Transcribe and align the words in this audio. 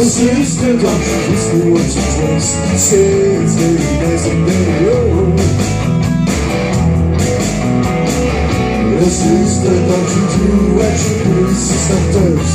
Little 0.00 0.12
sister, 0.12 0.72
don't 0.78 1.02
you 1.04 1.16
kiss 1.26 1.44
me 1.52 1.58
once 1.72 1.96
or 1.98 2.04
twice 2.16 2.50
Say 2.80 3.36
it's 3.36 3.54
very 3.56 3.90
nice 4.00 4.24
and 4.30 4.40
very 4.46 4.78
low 4.86 5.08
Little 8.88 9.10
sister, 9.10 9.74
don't 9.88 10.10
you 10.16 10.24
do 10.32 10.46
what 10.78 10.96
you 11.04 11.12
do 11.22 11.34
Sister 11.52 12.00
does 12.14 12.52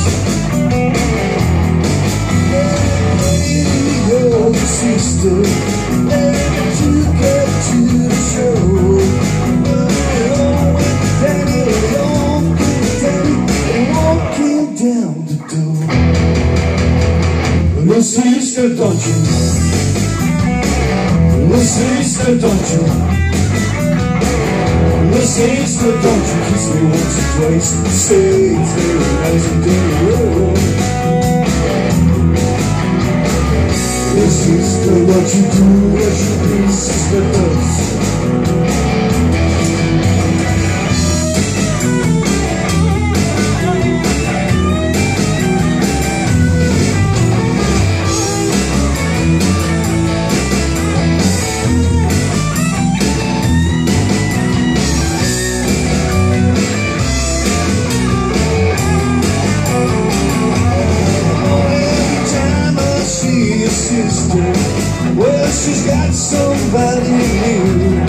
Hey, 2.50 3.62
yo, 4.10 4.52
sister 4.52 5.38
Let 6.10 6.74
you 6.82 6.94
get 7.22 7.48
to 7.68 7.78
the 7.94 8.18
show. 8.26 8.58
Daddy 11.22 11.62
Walking 13.94 14.66
down 14.74 15.14
the 15.26 15.36
door 15.46 16.15
Sister, 17.86 18.74
don't 18.74 18.98
you? 19.06 19.14
Little 21.46 21.60
sister, 21.60 22.32
don't 26.02 26.26
you? 26.26 26.38
Kiss 26.48 26.66
me 26.74 26.82
once 26.90 27.16
or 27.16 27.26
twice? 27.36 27.70
It's 27.86 28.10
very 28.10 28.58
nice 29.22 29.46
and. 29.46 29.62
Little 34.14 34.30
sister, 34.30 34.94
what 35.06 35.26
you 35.34 35.42
do, 35.52 35.66
what 35.94 36.14
you 36.22 36.34
do, 36.42 36.56
sister 36.72 37.22
sister, 63.96 64.44
well, 65.16 65.48
she's 65.48 65.86
got 65.86 66.12
somebody 66.12 67.08
new. 67.40 68.04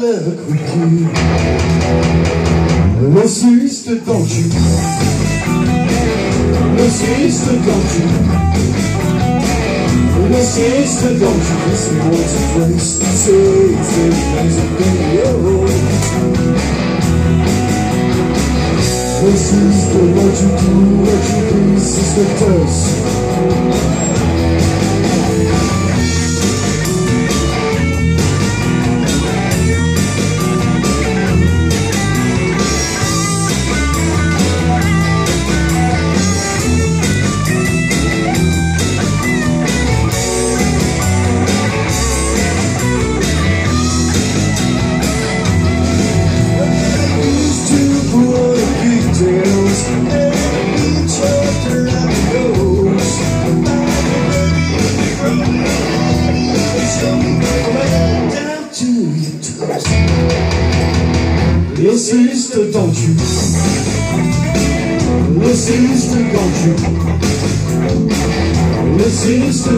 Luck 0.00 0.38
with 0.48 0.66
you. 0.74 1.10
Sister, 3.28 3.96
don't 4.04 4.30
you? 4.34 4.46
Little 6.74 6.90
sister, 6.90 7.56
don't 7.66 7.90
you? 7.94 8.06
Little 10.22 10.42
sister, 10.42 11.12
don't 11.20 11.44
you 11.48 11.56
kiss 11.64 11.84
me 11.92 11.98
once 12.10 12.34
or 12.34 12.44
twice? 12.50 12.90
Say 13.20 13.42
it's 13.78 13.90
very 13.94 14.22
old. 19.22 19.30
Hey 19.30 19.36
sister, 19.36 19.98
what 19.98 20.34
you 20.40 20.48
do, 20.48 20.80
what 21.02 21.22
you 21.28 21.40
do, 21.50 23.19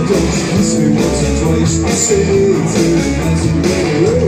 don't 0.07 0.15
you 0.15 0.45
kiss 0.53 0.71
me 0.79 0.87
once 0.95 1.21
or 1.23 1.35
twice? 1.43 1.75
Say 1.93 2.23
it's 2.23 2.73
very 2.73 3.11
nice 3.19 3.45
and 3.49 3.61
very 3.67 3.97
low. 4.05 4.23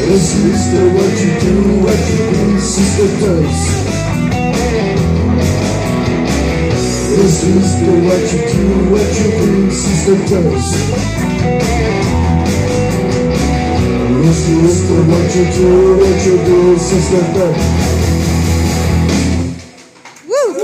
Little 0.00 0.18
sister, 0.18 0.84
what 0.96 1.14
you 1.22 1.30
do, 1.40 1.54
what 1.84 2.02
you 2.10 2.18
do, 2.30 2.60
sister 2.60 3.08
does. 3.20 3.60
Little 7.10 7.30
sister, 7.30 7.94
what 8.06 8.24
you 8.32 8.40
do, 8.52 8.66
what 8.90 9.08
you 9.18 9.28
do, 9.38 9.70
sister 9.70 10.16
does. 10.30 11.55
Little 14.36 14.68
sister, 14.68 15.02
what 15.02 15.34
you 15.34 15.44
do, 15.50 15.96
what 15.96 16.26
you 16.26 16.36
do, 16.44 16.78
sister 16.78 17.20
does. 17.32 18.05